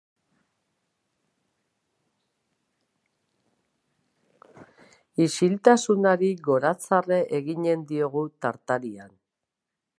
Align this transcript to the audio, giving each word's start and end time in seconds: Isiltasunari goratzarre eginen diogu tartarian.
Isiltasunari 5.25 6.33
goratzarre 6.51 7.23
eginen 7.41 7.85
diogu 7.93 8.25
tartarian. 8.47 9.17